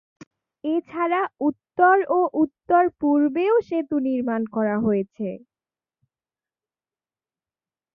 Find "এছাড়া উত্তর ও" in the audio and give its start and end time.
0.63-2.19